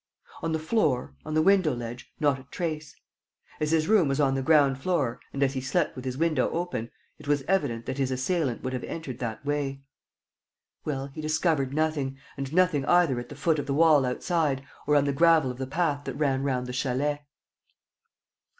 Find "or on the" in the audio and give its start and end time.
14.87-15.13